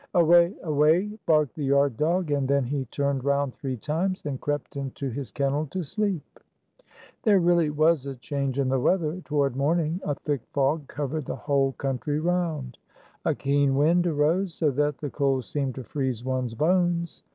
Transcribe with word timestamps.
"Away! 0.15 0.51
Away!" 0.63 1.11
barked 1.27 1.53
the 1.55 1.63
yard 1.63 1.95
dog, 1.95 2.31
and 2.31 2.47
then 2.47 2.63
he 2.63 2.85
turned 2.85 3.23
round 3.23 3.53
three 3.53 3.77
times, 3.77 4.23
and 4.25 4.41
crept 4.41 4.75
into 4.75 5.11
his 5.11 5.29
kennel 5.29 5.67
to 5.67 5.83
sleep. 5.83 6.23
There 7.21 7.37
really 7.39 7.69
was 7.69 8.07
a 8.07 8.15
change 8.15 8.57
in 8.57 8.67
the 8.69 8.79
weather. 8.79 9.21
Toward 9.23 9.55
morning, 9.55 10.01
a 10.03 10.15
thick 10.15 10.41
fog 10.53 10.87
covered 10.87 11.25
the 11.25 11.35
whole 11.35 11.73
country 11.73 12.19
round. 12.19 12.79
A 13.25 13.35
keen 13.35 13.75
wind 13.75 14.07
arose, 14.07 14.55
so 14.55 14.71
that 14.71 14.97
the 14.97 15.11
cold 15.11 15.45
seemed 15.45 15.75
to 15.75 15.83
freeze 15.83 16.25
one's 16.25 16.55
bones. 16.55 17.21